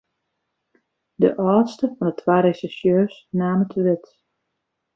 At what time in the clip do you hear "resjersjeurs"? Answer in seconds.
2.45-3.15